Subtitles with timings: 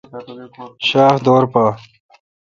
[0.87, 1.65] شاَ خ دور پے°